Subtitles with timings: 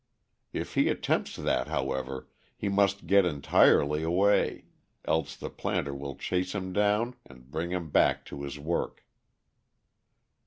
[0.51, 4.65] If he attempts that, however, he must get entirely away,
[5.05, 9.05] else the planter will chase him down and bring him back to his work.